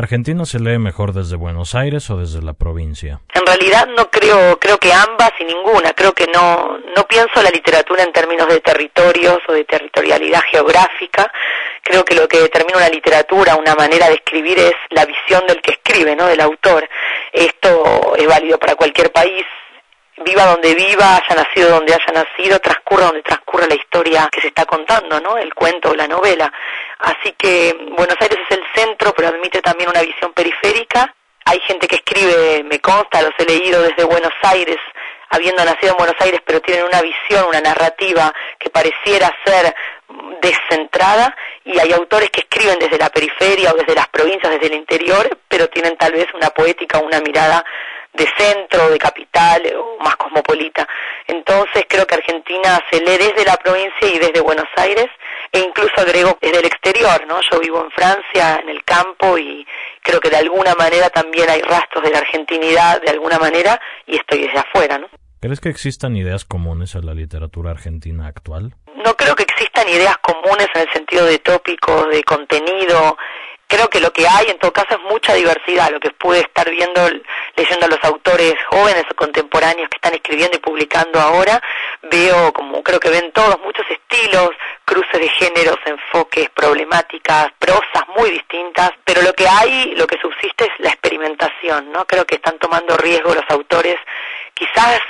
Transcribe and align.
¿Argentina 0.00 0.46
se 0.46 0.58
lee 0.58 0.78
mejor 0.78 1.12
desde 1.12 1.36
Buenos 1.36 1.74
Aires 1.74 2.08
o 2.08 2.16
desde 2.16 2.40
la 2.40 2.54
provincia? 2.54 3.20
En 3.34 3.44
realidad 3.44 3.86
no 3.94 4.10
creo, 4.10 4.58
creo 4.58 4.78
que 4.78 4.90
ambas 4.94 5.30
y 5.38 5.44
ninguna. 5.44 5.92
Creo 5.92 6.14
que 6.14 6.26
no, 6.26 6.78
no 6.96 7.06
pienso 7.06 7.42
la 7.42 7.50
literatura 7.50 8.02
en 8.02 8.10
términos 8.10 8.48
de 8.48 8.60
territorios 8.60 9.40
o 9.46 9.52
de 9.52 9.64
territorialidad 9.64 10.40
geográfica. 10.50 11.30
Creo 11.82 12.02
que 12.02 12.14
lo 12.14 12.26
que 12.26 12.40
determina 12.40 12.78
una 12.78 12.88
literatura, 12.88 13.56
una 13.56 13.74
manera 13.74 14.08
de 14.08 14.14
escribir 14.14 14.58
es 14.58 14.72
la 14.88 15.04
visión 15.04 15.46
del 15.46 15.60
que 15.60 15.72
escribe, 15.72 16.16
¿no? 16.16 16.28
Del 16.28 16.40
autor. 16.40 16.88
Esto 17.30 18.14
es 18.16 18.26
válido 18.26 18.58
para 18.58 18.76
cualquier 18.76 19.12
país, 19.12 19.44
viva 20.24 20.46
donde 20.46 20.74
viva, 20.74 21.16
haya 21.16 21.42
nacido 21.42 21.70
donde 21.70 21.92
haya 21.92 22.12
nacido, 22.14 22.58
transcurra 22.58 23.06
donde 23.06 23.22
transcurra 23.22 23.66
la 23.66 23.74
historia 23.74 24.28
que 24.32 24.40
se 24.40 24.48
está 24.48 24.64
contando, 24.64 25.20
¿no? 25.20 25.36
El 25.36 25.52
cuento 25.52 25.90
o 25.90 25.94
la 25.94 26.08
novela. 26.08 26.50
Así 27.00 27.32
que 27.38 27.74
Buenos 27.96 28.16
Aires 28.20 28.38
es 28.48 28.58
el 28.58 28.64
centro, 28.74 29.12
pero 29.14 29.28
admite 29.28 29.62
también 29.62 29.88
una 29.88 30.02
visión 30.02 30.32
periférica. 30.32 31.14
Hay 31.46 31.58
gente 31.60 31.88
que 31.88 31.96
escribe, 31.96 32.62
me 32.64 32.78
consta, 32.80 33.22
los 33.22 33.32
he 33.38 33.44
leído 33.44 33.82
desde 33.82 34.04
Buenos 34.04 34.32
Aires, 34.42 34.76
habiendo 35.30 35.64
nacido 35.64 35.92
en 35.92 35.98
Buenos 35.98 36.16
Aires, 36.20 36.40
pero 36.44 36.60
tienen 36.60 36.84
una 36.84 37.00
visión, 37.00 37.46
una 37.48 37.60
narrativa 37.60 38.32
que 38.58 38.68
pareciera 38.68 39.34
ser 39.44 39.74
descentrada 40.42 41.34
y 41.64 41.78
hay 41.78 41.92
autores 41.92 42.30
que 42.30 42.40
escriben 42.40 42.78
desde 42.78 42.98
la 42.98 43.10
periferia 43.10 43.72
o 43.72 43.76
desde 43.76 43.94
las 43.94 44.08
provincias, 44.08 44.52
desde 44.52 44.66
el 44.66 44.74
interior, 44.74 45.38
pero 45.48 45.68
tienen 45.68 45.96
tal 45.96 46.12
vez 46.12 46.26
una 46.34 46.50
poética, 46.50 46.98
una 46.98 47.20
mirada 47.20 47.64
de 48.12 48.28
centro, 48.36 48.90
de 48.90 48.98
capital 48.98 49.62
o 49.76 50.02
más 50.02 50.16
cosmopolita. 50.16 50.86
Entonces 51.26 51.84
creo 51.88 52.06
que 52.06 52.16
Argentina 52.16 52.78
se 52.90 53.00
lee 53.00 53.16
desde 53.16 53.44
la 53.44 53.56
provincia 53.56 54.08
y 54.08 54.18
desde 54.18 54.40
Buenos 54.40 54.68
Aires 54.76 55.06
e 55.52 55.58
incluso 55.58 55.92
agrego 55.98 56.38
desde 56.40 56.60
el 56.60 56.66
exterior, 56.66 57.26
¿no? 57.26 57.40
Yo 57.50 57.58
vivo 57.60 57.84
en 57.84 57.90
Francia, 57.90 58.60
en 58.62 58.68
el 58.68 58.84
campo 58.84 59.36
y 59.38 59.66
creo 60.02 60.20
que 60.20 60.30
de 60.30 60.36
alguna 60.36 60.74
manera 60.74 61.10
también 61.10 61.48
hay 61.50 61.60
rastros 61.62 62.04
de 62.04 62.10
la 62.10 62.18
argentinidad 62.18 63.00
de 63.02 63.10
alguna 63.10 63.38
manera 63.38 63.80
y 64.06 64.16
estoy 64.16 64.42
desde 64.42 64.58
afuera, 64.58 64.98
¿no? 64.98 65.08
¿Crees 65.40 65.60
que 65.60 65.70
existan 65.70 66.16
ideas 66.16 66.44
comunes 66.44 66.94
a 66.94 67.00
la 67.00 67.14
literatura 67.14 67.70
argentina 67.70 68.26
actual? 68.26 68.74
No 69.04 69.16
creo 69.16 69.34
que 69.34 69.44
existan 69.44 69.88
ideas 69.88 70.18
comunes 70.18 70.68
en 70.74 70.82
el 70.82 70.92
sentido 70.92 71.24
de 71.24 71.38
tópicos, 71.38 72.10
de 72.10 72.22
contenido, 72.22 73.16
creo 73.70 73.88
que 73.88 74.00
lo 74.00 74.12
que 74.12 74.26
hay 74.26 74.48
en 74.48 74.58
todo 74.58 74.72
caso 74.72 74.96
es 74.96 75.00
mucha 75.08 75.32
diversidad, 75.34 75.90
lo 75.92 76.00
que 76.00 76.10
pude 76.10 76.40
estar 76.40 76.68
viendo, 76.68 77.08
leyendo 77.56 77.86
a 77.86 77.88
los 77.88 78.02
autores 78.02 78.54
jóvenes 78.68 79.04
o 79.10 79.14
contemporáneos 79.14 79.88
que 79.88 79.96
están 79.96 80.12
escribiendo 80.12 80.56
y 80.56 80.60
publicando 80.60 81.20
ahora, 81.20 81.62
veo 82.10 82.52
como 82.52 82.82
creo 82.82 83.00
que 83.00 83.10
ven 83.10 83.32
todos 83.32 83.58
muchos 83.60 83.86
estilos, 83.88 84.50
cruces 84.84 85.20
de 85.20 85.28
géneros, 85.28 85.78
enfoques, 85.86 86.50
problemáticas, 86.50 87.48
prosas 87.58 88.04
muy 88.16 88.30
distintas, 88.30 88.90
pero 89.04 89.22
lo 89.22 89.32
que 89.32 89.46
hay, 89.46 89.94
lo 89.96 90.06
que 90.06 90.18
subsiste 90.20 90.64
es 90.64 90.72
la 90.78 90.90
experimentación, 90.90 91.92
¿no? 91.92 92.04
Creo 92.06 92.24
que 92.26 92.36
están 92.36 92.58
tomando 92.58 92.96
riesgo 92.96 93.34
los 93.34 93.48
autores 93.48 93.96
quizás 94.60 95.00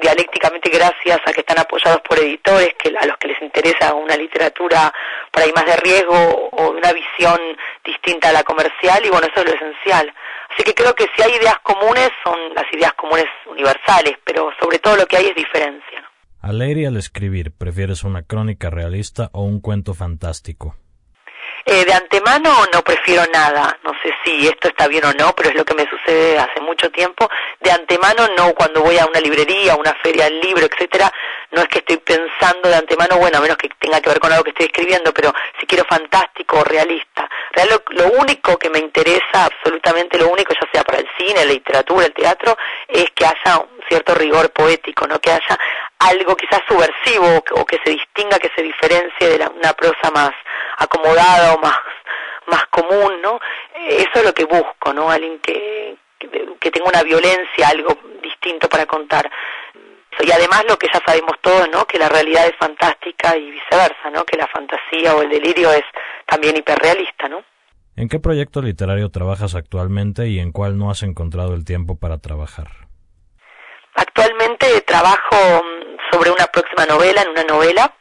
dialécticamente 0.00 0.70
gracias 0.70 1.20
a 1.26 1.32
que 1.32 1.40
están 1.40 1.58
apoyados 1.58 2.00
por 2.00 2.18
editores 2.18 2.74
que 2.78 2.94
a 2.98 3.06
los 3.06 3.18
que 3.18 3.28
les 3.28 3.42
interesa 3.42 3.92
una 3.92 4.16
literatura 4.16 4.92
por 5.30 5.42
ahí 5.42 5.52
más 5.54 5.66
de 5.66 5.76
riesgo 5.76 6.16
o 6.16 6.70
una 6.70 6.92
visión 6.92 7.38
distinta 7.84 8.30
a 8.30 8.32
la 8.32 8.42
comercial 8.42 9.04
y 9.04 9.10
bueno, 9.10 9.26
eso 9.26 9.40
es 9.40 9.50
lo 9.50 9.56
esencial. 9.56 10.12
Así 10.50 10.62
que 10.62 10.74
creo 10.74 10.94
que 10.94 11.06
si 11.14 11.22
hay 11.22 11.32
ideas 11.32 11.58
comunes 11.62 12.10
son 12.22 12.54
las 12.54 12.64
ideas 12.72 12.94
comunes 12.94 13.26
universales, 13.46 14.16
pero 14.24 14.50
sobre 14.58 14.78
todo 14.78 14.96
lo 14.96 15.06
que 15.06 15.16
hay 15.18 15.26
es 15.26 15.34
diferencia. 15.34 15.93
Al 16.44 16.58
leer 16.58 16.76
y 16.76 16.84
al 16.84 16.98
escribir, 16.98 17.52
¿prefieres 17.56 18.04
una 18.04 18.22
crónica 18.22 18.68
realista 18.68 19.30
o 19.32 19.44
un 19.44 19.62
cuento 19.62 19.94
fantástico? 19.94 20.76
Eh, 21.64 21.86
de 21.86 21.92
antemano 21.94 22.50
no 22.70 22.82
prefiero 22.82 23.22
nada, 23.32 23.78
no 23.82 23.92
sé 24.02 24.12
si 24.22 24.46
esto 24.46 24.68
está 24.68 24.86
bien 24.86 25.06
o 25.06 25.14
no, 25.14 25.34
pero 25.34 25.48
es 25.48 25.54
lo 25.54 25.64
que 25.64 25.72
me 25.72 25.88
sucede 25.88 26.38
hace 26.38 26.60
mucho 26.60 26.90
tiempo. 26.90 27.30
De 27.60 27.70
antemano 27.70 28.28
no, 28.36 28.52
cuando 28.52 28.82
voy 28.82 28.98
a 28.98 29.06
una 29.06 29.20
librería, 29.20 29.72
a 29.72 29.76
una 29.76 29.94
feria 30.02 30.24
del 30.24 30.40
libro, 30.40 30.66
etcétera, 30.66 31.10
no 31.52 31.62
es 31.62 31.68
que 31.68 31.78
estoy 31.78 31.96
pensando 31.96 32.68
de 32.68 32.76
antemano, 32.76 33.16
bueno, 33.16 33.38
a 33.38 33.40
menos 33.40 33.56
que 33.56 33.70
tenga 33.78 34.02
que 34.02 34.10
ver 34.10 34.20
con 34.20 34.30
algo 34.30 34.44
que 34.44 34.50
estoy 34.50 34.66
escribiendo, 34.66 35.14
pero 35.14 35.32
si 35.58 35.64
quiero 35.64 35.86
fantástico 35.88 36.58
o 36.58 36.64
realista. 36.64 37.26
Real, 37.52 37.70
lo, 37.88 38.08
único 38.20 38.58
que 38.58 38.68
me 38.68 38.80
interesa, 38.80 39.46
absolutamente 39.46 40.18
lo 40.18 40.28
único, 40.28 40.52
ya 40.52 40.68
sea 40.70 40.84
para 40.84 40.98
el 40.98 41.08
cine, 41.16 41.46
la 41.46 41.52
literatura, 41.52 42.04
el 42.04 42.12
teatro, 42.12 42.58
es 42.86 43.10
que 43.12 43.24
haya 43.24 43.60
un 43.60 43.80
cierto 43.88 44.14
rigor 44.14 44.50
poético, 44.50 45.06
no 45.06 45.18
que 45.20 45.30
haya 45.30 45.58
algo 46.08 46.36
quizás 46.36 46.60
subversivo 46.68 47.42
o 47.52 47.64
que 47.64 47.78
se 47.84 47.90
distinga, 47.90 48.38
que 48.38 48.50
se 48.54 48.62
diferencie 48.62 49.38
de 49.38 49.46
una 49.48 49.72
prosa 49.72 50.10
más 50.12 50.32
acomodada 50.78 51.54
o 51.54 51.58
más 51.60 51.78
más 52.46 52.66
común, 52.66 53.20
¿no? 53.22 53.40
Eso 53.88 54.10
es 54.14 54.24
lo 54.24 54.32
que 54.32 54.44
busco, 54.44 54.92
¿no? 54.92 55.10
Alguien 55.10 55.38
que, 55.40 55.96
que, 56.18 56.70
tenga 56.70 56.88
una 56.88 57.02
violencia, 57.02 57.68
algo 57.68 57.96
distinto 58.22 58.68
para 58.68 58.86
contar. 58.86 59.30
Y 60.20 60.30
además 60.30 60.64
lo 60.68 60.76
que 60.76 60.88
ya 60.92 61.00
sabemos 61.04 61.32
todos, 61.40 61.68
¿no? 61.70 61.86
Que 61.86 61.98
la 61.98 62.08
realidad 62.08 62.46
es 62.46 62.56
fantástica 62.58 63.36
y 63.36 63.50
viceversa, 63.50 64.10
¿no? 64.12 64.24
Que 64.24 64.36
la 64.36 64.46
fantasía 64.46 65.16
o 65.16 65.22
el 65.22 65.30
delirio 65.30 65.72
es 65.72 65.84
también 66.26 66.56
hiperrealista, 66.56 67.28
¿no? 67.28 67.42
¿En 67.96 68.08
qué 68.08 68.18
proyecto 68.18 68.60
literario 68.60 69.10
trabajas 69.10 69.54
actualmente 69.54 70.28
y 70.28 70.38
en 70.38 70.52
cuál 70.52 70.78
no 70.78 70.90
has 70.90 71.02
encontrado 71.02 71.54
el 71.54 71.64
tiempo 71.64 71.98
para 71.98 72.18
trabajar? 72.18 72.68
Actualmente 73.94 74.80
trabajo 74.80 75.36
mm, 75.62 75.83
sobre 76.24 76.42
una 76.42 76.46
próxima 76.46 76.86
novela, 76.86 77.20
en 77.20 77.28
una 77.28 77.44
novela, 77.44 77.92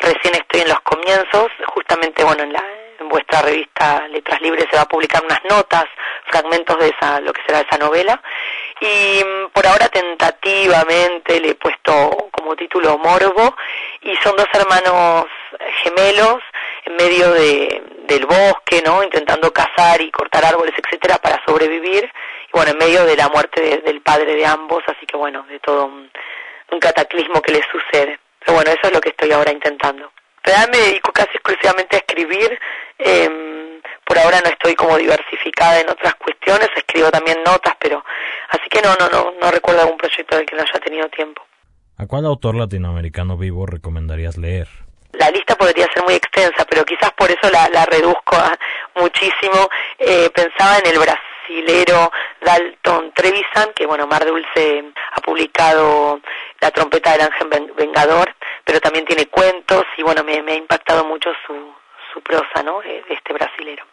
recién 0.00 0.34
estoy 0.34 0.62
en 0.62 0.68
los 0.68 0.80
comienzos, 0.80 1.48
justamente, 1.66 2.24
bueno, 2.24 2.44
en, 2.44 2.54
la, 2.54 2.64
en 2.98 3.06
vuestra 3.06 3.42
revista 3.42 4.08
Letras 4.08 4.40
Libres 4.40 4.64
se 4.70 4.76
va 4.76 4.84
a 4.84 4.88
publicar 4.88 5.22
unas 5.22 5.44
notas, 5.44 5.84
fragmentos 6.24 6.78
de 6.78 6.88
esa, 6.88 7.20
lo 7.20 7.34
que 7.34 7.42
será 7.46 7.60
esa 7.60 7.76
novela, 7.76 8.22
y 8.80 9.22
mm, 9.22 9.50
por 9.52 9.66
ahora 9.66 9.90
tentativamente 9.90 11.38
le 11.38 11.50
he 11.50 11.54
puesto 11.54 12.30
como 12.30 12.56
título 12.56 12.96
Morbo, 12.96 13.54
y 14.00 14.16
son 14.24 14.34
dos 14.36 14.48
hermanos 14.54 15.26
gemelos 15.82 16.42
en 16.86 16.96
medio 16.96 17.30
de, 17.32 17.82
del 18.06 18.24
bosque, 18.24 18.80
¿no? 18.86 19.02
Intentando 19.02 19.52
cazar 19.52 20.00
y 20.00 20.10
cortar 20.10 20.46
árboles, 20.46 20.72
etcétera, 20.78 21.18
para 21.18 21.44
sobrevivir, 21.44 22.04
y 22.04 22.52
bueno, 22.52 22.70
en 22.70 22.78
medio 22.78 23.04
de 23.04 23.16
la 23.16 23.28
muerte 23.28 23.82
del 23.84 24.00
padre 24.00 24.34
de 24.34 24.46
ambos, 24.46 24.82
así 24.86 25.04
que 25.04 25.18
bueno, 25.18 25.44
de 25.46 25.58
todo 25.60 25.84
un 25.84 26.10
cataclismo 26.80 27.40
que 27.42 27.52
les 27.52 27.66
sucede. 27.70 28.18
Pero 28.40 28.54
bueno, 28.54 28.70
eso 28.70 28.82
es 28.84 28.92
lo 28.92 29.00
que 29.00 29.10
estoy 29.10 29.32
ahora 29.32 29.52
intentando. 29.52 30.12
Realmente 30.42 30.78
me 30.78 30.86
dedico 30.86 31.12
casi 31.12 31.30
exclusivamente 31.34 31.96
a 31.96 31.98
escribir. 31.98 32.58
Eh, 32.98 33.80
por 34.04 34.18
ahora 34.18 34.40
no 34.40 34.50
estoy 34.50 34.74
como 34.74 34.96
diversificada 34.96 35.80
en 35.80 35.90
otras 35.90 36.14
cuestiones. 36.14 36.68
Escribo 36.76 37.10
también 37.10 37.42
notas, 37.44 37.74
pero 37.80 38.04
así 38.50 38.68
que 38.70 38.80
no, 38.80 38.94
no, 38.96 39.08
no, 39.08 39.34
no 39.40 39.50
recuerdo 39.50 39.82
algún 39.82 39.98
proyecto 39.98 40.36
del 40.36 40.46
que 40.46 40.54
no 40.54 40.62
haya 40.62 40.80
tenido 40.80 41.08
tiempo. 41.08 41.42
¿A 41.98 42.06
cuál 42.06 42.26
autor 42.26 42.54
latinoamericano 42.54 43.36
vivo 43.36 43.66
recomendarías 43.66 44.36
leer? 44.36 44.68
La 45.12 45.30
lista 45.30 45.56
podría 45.56 45.86
ser 45.92 46.04
muy 46.04 46.14
extensa, 46.14 46.64
pero 46.68 46.84
quizás 46.84 47.10
por 47.12 47.30
eso 47.30 47.50
la, 47.50 47.68
la 47.70 47.86
reduzco 47.86 48.36
a 48.36 48.56
muchísimo. 48.94 49.68
Eh, 49.98 50.30
pensaba 50.34 50.78
en 50.78 50.86
el 50.86 50.98
brasilero 50.98 52.12
Dalton 52.42 53.12
Trevisan, 53.12 53.72
que 53.74 53.86
bueno, 53.86 54.06
Mar 54.06 54.26
Dulce 54.26 54.84
ha 55.12 55.20
publicado 55.22 56.20
La 56.60 56.70
trompeta 56.70 57.12
del 57.12 57.22
ángel 57.22 57.72
vengador, 57.76 58.34
pero 58.64 58.80
también 58.80 59.04
tiene 59.04 59.26
cuentos 59.26 59.84
y 59.96 60.02
bueno, 60.02 60.24
me, 60.24 60.42
me 60.42 60.52
ha 60.52 60.56
impactado 60.56 61.04
mucho 61.04 61.30
su, 61.46 61.74
su 62.12 62.20
prosa, 62.20 62.62
¿no? 62.64 62.80
De 62.80 63.04
este 63.08 63.32
brasilero. 63.32 63.86